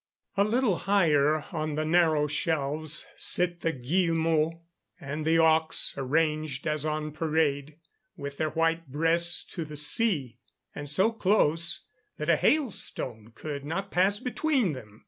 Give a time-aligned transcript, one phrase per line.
[0.35, 4.55] A little higher on the narrow shelves sit the guillemots
[4.99, 7.77] and auks, arranged as on parade,
[8.17, 10.39] with their white breasts to the sea,
[10.73, 11.85] and so close
[12.17, 14.99] that a hailstone could not pass between them.